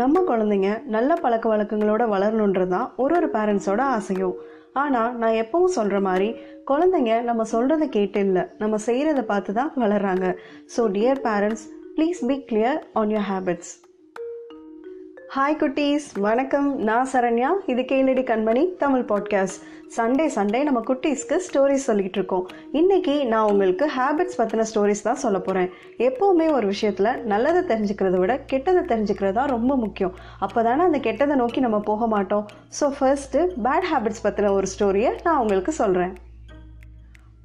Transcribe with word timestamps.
நம்ம 0.00 0.20
குழந்தைங்க 0.28 0.70
நல்ல 0.94 1.10
பழக்க 1.22 1.46
வழக்கங்களோட 1.52 2.02
வளரணுன்றது 2.12 2.72
தான் 2.74 2.88
ஒரு 3.02 3.14
ஒரு 3.18 3.28
பேரண்ட்ஸோட 3.34 3.82
ஆசையும். 3.96 4.36
ஆனால் 4.82 5.12
நான் 5.20 5.38
எப்பவும் 5.42 5.74
சொல்கிற 5.76 5.98
மாதிரி 6.06 6.28
குழந்தைங்க 6.70 7.12
நம்ம 7.28 7.42
சொல்கிறத 7.52 7.84
கேட்டு 7.96 8.20
இல்லை. 8.26 8.44
நம்ம 8.62 8.78
செய்கிறத 8.86 9.22
பார்த்து 9.32 9.52
தான் 9.58 9.70
வளர்கிறாங்க 9.82 10.26
so 10.76 10.82
dear 10.96 11.20
parents 11.28 11.64
please 11.96 12.20
be 12.30 12.36
clear 12.50 12.80
on 13.00 13.12
your 13.14 13.28
habits 13.32 13.72
hi 15.34 15.56
குட்டீஸ். 15.60 16.04
வணக்கம். 16.20 16.78
நான் 16.78 17.08
சரண்யா. 17.12 17.48
இது 17.66 17.82
கேளடி 17.82 18.22
கண்மணி 18.30 18.76
தமிழ் 18.78 19.04
பாட்காஸ்ட் 19.08 19.62
சண்டே 19.96 20.26
சண்டே 20.34 20.62
நம்ம 20.62 20.80
குட்டீஸ்க்கு 20.80 21.36
ஸ்டோரிஸ் 21.46 21.86
சொல்லிட்டு 21.88 22.18
இருக்கோம். 22.18 22.48
இன்னைக்கு 22.72 23.26
நான் 23.26 23.48
உங்களுக்கு 23.50 23.86
ஹேபிட்ஸ் 23.86 24.38
பற்றின 24.38 24.66
ஸ்டோரிஸ் 24.72 25.02
தான் 25.02 25.20
சொல்ல 25.24 25.38
போகிறேன் 25.38 25.70
எப்போவுமே 25.98 26.52
ஒரு 26.52 26.66
விஷயத்தில் 26.66 27.24
நல்லதை 27.24 27.76
தெரிஞ்சுக்கிறத 27.76 28.18
விட 28.18 28.40
கெட்டதை 28.52 28.84
தெரிஞ்சுக்கிறது 28.92 29.32
தான் 29.32 29.52
ரொம்ப 29.56 29.76
முக்கியம். 29.76 30.14
அப்போ 30.38 30.62
தானே 30.62 30.82
அந்த 30.82 30.98
கெட்டதை 30.98 31.34
நோக்கி 31.34 31.60
நம்ம 31.60 31.80
போக 31.80 32.06
மாட்டோம். 32.06 32.46
ஸோ 32.80 32.92
ஃபர்ஸ்ட்டு 33.00 33.48
பேட் 33.66 33.88
ஹேபிட்ஸ் 33.92 34.24
பற்றின 34.28 34.52
ஒரு 34.52 34.66
ஸ்டோரியை 34.78 35.12
நான் 35.22 35.36
உங்களுக்கு 35.36 35.72
சொல்கிறேன் 35.72 36.14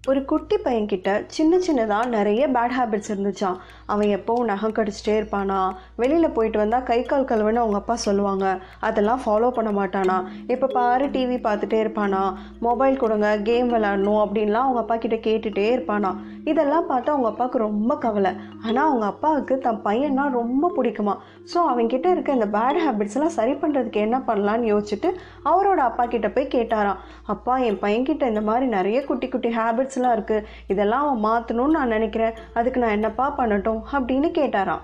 ஒரு 0.10 0.22
குட்டி 0.30 0.58
பையன்கிட்ட 0.64 1.10
சின்ன 1.36 1.58
சின்னதாக 1.66 2.06
நிறைய 2.14 2.44
பேட் 2.54 2.74
ஹேபிட்ஸ் 2.76 3.12
இருந்துச்சான் 3.14 3.58
அவன் 3.92 4.14
எப்போவும் 4.16 4.48
நகம் 4.52 4.74
கடிச்சிட்டே 4.78 5.14
இருப்பானா? 5.18 5.60
வெளியில் 6.02 6.34
போயிட்டு 6.38 6.58
வந்தால் 6.62 6.86
கை 6.88 6.98
கால் 7.10 7.28
கழுவுன்னு 7.32 7.62
அவங்க 7.64 7.78
அப்பா 7.80 7.96
சொல்லுவாங்க. 8.06 8.46
அதெல்லாம் 8.88 9.22
ஃபாலோ 9.26 9.50
பண்ண 9.58 9.72
மாட்டானா? 9.80 10.16
இப்போ 10.54 10.68
பாரு 10.78 11.08
டிவி 11.16 11.38
பார்த்துட்டே 11.44 11.80
இருப்பானா? 11.84 12.22
மொபைல் 12.68 12.98
கொடுங்க 13.04 13.28
கேம் 13.50 13.70
விளாடணும் 13.74 14.22
அப்படின்லாம் 14.24 14.66
அவங்க 14.68 14.82
அப்பா 14.84 14.98
கிட்ட 15.04 15.20
கேட்டுகிட்டே 15.28 15.68
இருப்பானா? 15.76 16.12
இதெல்லாம் 16.52 16.88
பார்த்து 16.92 17.14
அவங்க 17.14 17.30
அப்பாவுக்கு 17.32 17.62
ரொம்ப 17.68 17.92
கவலை. 18.06 18.32
ஆனால் 18.66 18.88
அவங்க 18.90 19.06
அப்பாவுக்கு 19.14 19.58
தன் 19.68 19.84
பையன்னா 19.86 20.26
ரொம்ப 20.40 20.72
பிடிக்குமா 20.80 21.16
ஸோ 21.52 21.60
அவன்கிட்ட 21.70 22.08
இருக்க 22.16 22.40
இந்த 22.40 22.50
பேட் 22.58 22.82
ஹேபிட்ஸ்லாம் 22.86 23.36
சரி 23.38 23.56
பண்ணுறதுக்கு 23.62 24.02
என்ன 24.08 24.18
பண்ணலான்னு 24.28 24.66
யோசிச்சுட்டு 24.74 25.10
அவரோட 25.52 25.80
அப்பா 25.90 26.04
கிட்ட 26.16 26.28
போய் 26.36 26.52
கேட்டாராம். 26.58 27.00
அப்பா 27.36 27.54
என் 27.70 27.82
பையன்கிட்ட 27.86 28.34
இந்த 28.34 28.44
மாதிரி 28.50 28.66
நிறைய 28.78 29.00
குட்டி 29.12 29.30
குட்டி 29.30 29.50
ஹேபிட்ஸ் 29.60 29.91
ஹேபிட்ஸ்லாம் 29.92 30.16
இருக்குது 30.18 30.44
இதெல்லாம் 30.68 31.08
அவன் 31.08 31.24
மாற்றணும்னு 31.24 31.68
நான் 31.68 31.88
நினைக்கிறேன். 31.88 32.34
அதுக்கு 32.54 32.80
நான் 32.80 32.90
என்னப்பா 32.90 33.34
பண்ணட்டும்? 33.38 33.82
அப்படின்னு 33.92 34.30
கேட்டாராம். 34.40 34.80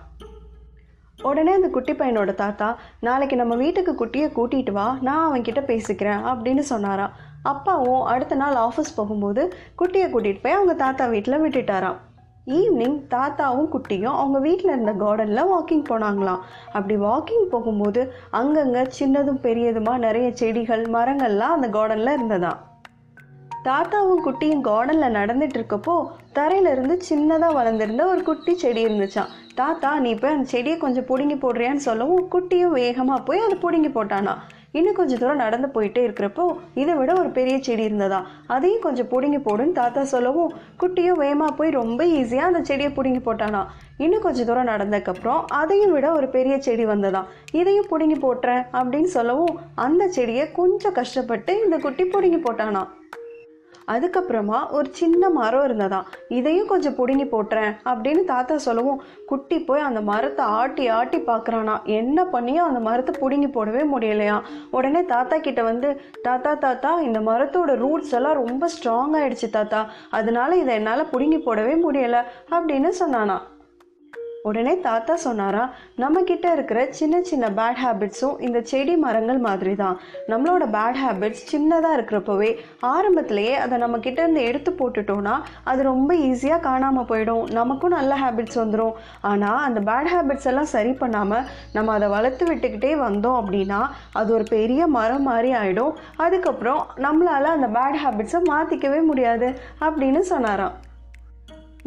உடனே 1.21 1.51
அந்த 1.51 1.67
குட்டி 1.67 1.93
பையனோட 1.93 2.33
தாத்தா 2.33 2.77
நாளைக்கு 2.99 3.35
நம்ம 3.35 3.55
வீட்டுக்கு 3.55 4.05
குட்டியை 4.05 4.31
கூட்டிகிட்டு 4.35 4.71
வா. 4.71 4.97
நான் 5.01 5.31
அவன்கிட்ட 5.31 5.61
பேசிக்கிறேன். 5.69 6.19
அப்படின்னு 6.27 6.59
சொன்னாராம். 6.59 7.11
அப்பாவும் 7.43 8.01
அடுத்த 8.01 8.35
நாள் 8.35 8.53
ஆஃபீஸ் 8.53 8.95
போகும்போது 8.95 9.53
குட்டியை 9.77 10.07
கூட்டிகிட்டு 10.07 10.39
போய் 10.41 10.53
அவங்க 10.53 10.73
தாத்தா 10.73 11.05
வீட்டில் 11.05 11.41
விட்டுட்டாராம். 11.41 11.95
ஈவினிங் 12.47 12.99
தாத்தாவும் 13.09 13.69
குட்டியும் 13.71 14.17
அவங்க 14.21 14.39
வீட்டில் 14.39 14.71
இருந்த 14.71 14.93
கார்டனில் 14.93 15.49
வாக்கிங் 15.53 15.83
போனாங்களாம். 15.89 16.39
அப்படி 16.65 16.97
வாக்கிங் 16.97 17.49
போகும்போது 17.49 18.13
அங்கங்கே 18.31 18.81
சின்னதும் 18.99 19.41
பெரியதுமாக 19.41 19.97
நிறைய 19.97 20.35
செடிகள் 20.35 20.81
மரங்கள்லாம் 20.81 21.55
அந்த 21.57 21.67
கார்டனில் 21.67 22.15
இருந்ததான் 22.19 22.65
தாத்தாவும் 23.67 24.21
குட்டியும் 24.23 24.61
கார்டனில் 24.61 25.15
நடந்துட்டு 25.15 25.57
இருக்கப்போ 25.59 25.95
தரையிலிருந்து 26.33 26.95
சின்னதாக 27.09 27.57
வளர்ந்துருந்த 27.57 28.03
ஒரு 28.07 28.21
குட்டி 28.23 28.53
செடி 28.55 28.81
இருந்துச்சான் 28.85 29.31
தாத்தா 29.55 29.89
நீ 29.99 30.09
இப்போ 30.09 30.27
அந்த 30.27 30.45
செடியை 30.45 30.77
கொஞ்சம் 30.77 31.05
பிடுங்கி 31.05 31.35
போடுறியான்னு 31.35 31.87
சொல்லவும் 31.87 32.27
குட்டியும் 32.29 32.71
வேகமாக 32.71 33.19
போய் 33.21 33.39
அதை 33.39 33.57
பிடுங்கி 33.57 33.89
போட்டானா 33.89 34.35
இன்னும் 34.71 34.95
கொஞ்சம் 34.95 35.19
தூரம் 35.19 35.35
நடந்து 35.35 35.67
போயிட்டே 35.67 36.01
இருக்கிறப்போ 36.07 36.45
இதை 36.73 36.93
விட 36.95 37.11
ஒரு 37.19 37.29
பெரிய 37.29 37.55
செடி 37.59 37.83
இருந்ததா 37.83 38.19
அதையும் 38.47 38.81
கொஞ்சம் 38.81 39.07
பிடுங்கி 39.07 39.39
போடுன்னு 39.39 39.71
தாத்தா 39.71 40.01
சொல்லவும் 40.05 40.51
குட்டியும் 40.79 41.19
வேகமாக 41.19 41.51
போய் 41.51 41.71
ரொம்ப 41.71 42.05
ஈஸியாக 42.17 42.51
அந்த 42.51 42.61
செடியை 42.61 42.91
பிடுங்கி 42.91 43.21
போட்டானா 43.29 43.61
இன்னும் 43.97 44.21
கொஞ்சம் 44.21 44.45
தூரம் 44.45 44.69
நடந்ததுக்கப்புறம் 44.69 45.41
அதையும் 45.53 45.91
விட 45.91 46.07
ஒரு 46.11 46.29
பெரிய 46.29 46.57
செடி 46.59 46.85
வந்ததாம். 46.85 47.29
இதையும் 47.51 47.89
பிடுங்கி 47.89 48.15
போட்டுறேன் 48.15 48.63
அப்படின்னு 48.73 49.11
சொல்லவும் 49.11 49.55
அந்த 49.79 50.07
செடியை 50.07 50.51
கொஞ்சம் 50.51 50.93
கஷ்டப்பட்டு 50.93 51.53
இந்த 51.63 51.77
குட்டி 51.77 52.05
பிடுங்கி 52.05 52.37
போட்டானா 52.37 52.83
அதுக்கப்புறமா 53.93 54.59
ஒரு 54.69 54.89
சின்ன 54.91 55.29
மரம் 55.29 55.65
இருந்ததாம். 55.67 56.07
இதையும் 56.37 56.67
கொஞ்சம் 56.67 56.95
பிடுங்கி 56.95 57.23
போட்டுறேன் 57.23 57.71
அப்படின்னு 57.89 58.23
தாத்தா 58.33 58.57
சொல்லவும் 58.57 59.01
குட்டி 59.25 59.59
போய் 59.59 59.85
அந்த 59.89 60.01
மரத்தை 60.01 60.45
ஆட்டி 60.59 60.87
ஆட்டி 60.87 61.17
பார்க்குறானா 61.17 61.75
என்ன 61.99 62.25
பண்ணியும் 62.33 62.67
அந்த 62.69 62.79
மரத்தை 62.79 63.15
பிடுங்கி 63.19 63.47
போடவே 63.47 63.83
முடியலையா 63.93 64.37
உடனே 64.71 65.03
தாத்தா 65.13 65.37
கிட்ட 65.37 65.63
வந்து 65.63 66.01
தாத்தா 66.21 66.53
தாத்தா 66.65 66.93
இந்த 67.01 67.19
மரத்தோட 67.19 67.75
ரூட்ஸ் 67.83 68.15
எல்லாம் 68.19 68.39
ரொம்ப 68.43 68.69
ஸ்ட்ராங் 68.75 69.15
ஆயிடுச்சு 69.19 69.49
தாத்தா. 69.49 69.81
அதனால 70.09 70.55
இதை 70.55 70.73
என்னால் 70.75 71.09
பிடுங்கி 71.11 71.37
போடவே 71.37 71.75
முடியலை 71.85 72.23
அப்படின்னு 72.51 72.91
சொன்னானா 73.03 73.37
உடனே 74.47 74.73
தாத்தா 74.87 75.15
சொன்னாரா 75.25 75.63
நம்ம 76.03 76.21
கிட்ட 76.29 76.47
இருக்கிற 76.55 76.79
சின்ன 76.99 77.21
சின்ன 77.29 77.45
பேட் 77.59 77.79
ஹேபிட்ஸும் 77.83 78.39
இந்த 78.47 78.59
செடி 78.71 78.95
மரங்கள் 79.03 79.39
மாதிரி 79.47 79.73
தான் 79.81 79.95
நம்மளோட 80.31 80.63
பேட் 80.75 80.99
ஹேபிட்ஸ் 81.03 81.43
சின்னதாக 81.51 81.97
இருக்கிறப்பவே 81.97 82.49
ஆரம்பத்திலேயே 82.93 83.53
அதை 83.63 83.77
நம்ம 83.83 83.99
கிட்ட 84.05 84.19
இருந்து 84.23 84.43
எடுத்து 84.49 84.71
போட்டுட்டோம்னா 84.79 85.35
அது 85.71 85.81
ரொம்ப 85.91 86.09
ஈஸியாக 86.29 86.61
காணாமல் 86.67 87.07
போயிடும். 87.11 87.43
நமக்கும் 87.59 87.95
நல்ல 87.97 88.15
ஹேபிட்ஸ் 88.23 88.59
வந்துடும் 88.61 88.95
ஆனால் 89.31 89.63
அந்த 89.67 89.79
பேட் 89.89 90.11
ஹேபிட்ஸ் 90.13 90.49
எல்லாம் 90.53 90.71
சரி 90.75 90.93
பண்ணாமல் 91.01 91.45
நம்ம 91.77 91.93
அதை 91.97 92.09
வளர்த்து 92.15 92.45
விட்டுக்கிட்டே 92.51 92.93
வந்தோம் 93.05 93.39
அப்படின்னா 93.41 93.81
அது 94.21 94.29
ஒரு 94.37 94.47
பெரிய 94.55 94.87
மரம் 94.97 95.27
மாதிரி 95.31 95.51
ஆகிடும் 95.61 95.95
அதுக்கப்புறம் 96.25 96.81
நம்மளால் 97.05 97.55
அந்த 97.55 97.69
பேட் 97.79 98.01
ஹேபிட்ஸை 98.03 98.41
மாற்றிக்கவே 98.51 99.01
முடியாது 99.11 99.49
அப்படின்னு 99.87 100.23
சொன்னாராம். 100.33 100.75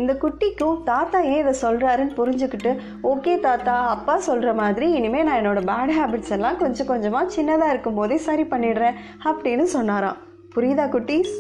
இந்த 0.01 0.13
குட்டிக்கும் 0.23 0.81
தாத்தா 0.85 1.21
ஏன் 1.33 1.41
இதை 1.43 1.55
சொல்கிறாருன்னு 1.63 2.17
புரிஞ்சுக்கிட்டு 2.21 2.73
ஓகே 3.13 3.35
தாத்தா 3.41 3.75
அப்பா 3.97 4.17
சொல்கிற 4.29 4.53
மாதிரி 4.63 4.89
இனிமேல் 4.93 5.29
நான் 5.29 5.41
என்னோடய 5.43 5.69
பேட் 5.71 5.95
ஹேபிட்ஸ் 5.99 6.35
எல்லாம் 6.39 6.57
கொஞ்சம் 6.57 6.87
கொஞ்சமாக 6.87 7.33
சின்னதாக 7.37 7.75
இருக்கும்போதே 7.75 8.19
சரி 8.29 8.47
பண்ணிடுறேன் 8.55 8.99
அப்படின்னு 9.25 9.67
சொன்னாராம். 9.77 10.19
புரியுதா 10.55 10.87
குட்டீஸ்? 10.97 11.35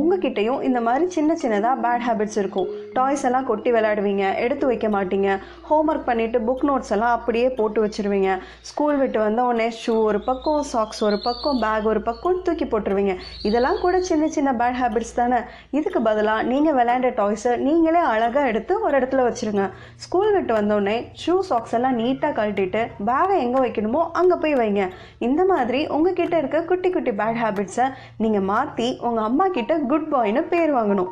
உங்ககிட்டயும் 0.00 0.60
இந்த 0.68 0.80
மாதிரி 0.86 1.06
சின்ன 1.16 1.36
சின்னதாக 1.42 1.76
பேட் 1.84 2.04
ஹேபிட்ஸ் 2.06 2.38
இருக்கும். 2.42 2.68
டாய்ஸ் 2.96 3.24
எல்லாம் 3.28 3.46
கொட்டி 3.50 3.70
விளையாடுவீங்க 3.76 4.24
எடுத்து 4.44 4.64
வைக்க 4.70 4.88
மாட்டீங்க. 4.96 5.28
ஹோம்ஒர்க் 5.68 6.06
பண்ணிவிட்டு 6.08 6.38
புக் 6.48 6.64
நோட்ஸ் 6.70 6.92
எல்லாம் 6.96 7.14
அப்படியே 7.16 7.48
போட்டு 7.58 7.80
வச்சுருவீங்க. 7.84 8.30
ஸ்கூல் 8.70 8.98
விட்டு 9.02 9.18
வந்த 9.24 9.40
உடனே 9.50 9.68
ஷூ 9.80 9.94
ஒரு 10.08 10.20
பக்கம் 10.28 10.62
சாக்ஸ் 10.72 11.02
ஒரு 11.08 11.18
பக்கம் 11.26 11.60
பேக் 11.64 11.88
ஒரு 11.92 12.02
பக்கம் 12.08 12.40
தூக்கி 12.48 12.68
போட்டுருவீங்க. 12.72 13.14
இதெல்லாம் 13.48 13.80
கூட 13.84 14.00
சின்ன 14.10 14.28
சின்ன 14.36 14.52
பேட் 14.60 14.78
ஹேபிட்ஸ் 14.82 15.14
தானே. 15.20 15.40
இதுக்கு 15.78 16.02
பதிலாக 16.08 16.46
நீங்கள் 16.50 16.76
விளையாண்ட 16.78 17.12
டாய்ஸை 17.20 17.52
நீங்களே 17.66 18.02
அழகாக 18.12 18.50
எடுத்து 18.52 18.72
ஒரு 18.84 18.94
இடத்துல 19.00 19.26
வச்சுருங்க. 19.28 19.66
ஸ்கூல் 20.04 20.32
விட்டு 20.36 20.54
வந்தோடனே 20.60 20.96
ஷூ 21.24 21.36
சாக்ஸ் 21.50 21.76
எல்லாம் 21.78 21.98
நீட்டாக 22.00 22.32
கழட்டிட்டு 22.38 22.82
பேகை 23.10 23.36
எங்கே 23.44 23.62
வைக்கணுமோ 23.66 24.02
அங்கே 24.20 24.38
போய் 24.44 24.58
வைங்க. 24.62 24.82
இந்த 25.28 25.40
மாதிரி 25.52 25.82
உங்ககிட்ட 25.96 26.36
இருக்க 26.42 26.58
குட்டி 26.72 26.90
குட்டி 26.96 27.14
பேட் 27.20 27.40
ஹேபிட்ஸை 27.44 27.88
நீங்கள் 28.22 28.46
மாற்றி 28.52 28.88
உங்கள் 29.08 29.26
அம்மா 29.28 29.46
கிட்ட 29.58 29.80
குட் 29.90 30.08
பாய்னு 30.12 30.40
பேர் 30.52 30.72
வாங்கணும். 30.74 31.10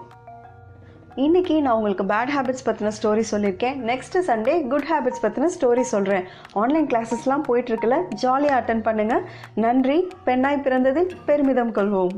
இன்றைக்கி 1.17 1.55
நான் 1.61 1.77
உங்களுக்கு 1.79 2.05
பேட் 2.05 2.33
ஹேபிட்ஸ் 2.35 2.67
பற்றின 2.67 2.91
ஸ்டோரி 2.97 3.23
சொல்லியிருக்கேன் 3.31 3.79
நெக்ஸ்ட்டு 3.89 4.23
சண்டே 4.29 4.55
குட் 4.73 4.89
ஹேபிட்ஸ் 4.91 5.23
பற்றின 5.23 5.49
ஸ்டோரி 5.57 5.85
சொல்கிறேன் 5.93 6.25
ஆன்லைன் 6.53 6.87
கிளாஸஸ்லாம் 6.87 7.47
போயிட்டுருக்குல 7.49 7.97
ஜாலியாக 8.23 8.61
அட்டன் 8.61 8.85
பண்ணுங்கள் 8.89 9.25
நன்றி 9.55 9.99
பெண்ணாய் 10.25 10.65
பிறந்ததில் 10.65 11.11
பெருமிதம் 11.25 11.75
கொள்வோம். 11.75 12.15